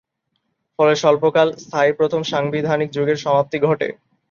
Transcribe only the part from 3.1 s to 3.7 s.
সমাপ্তি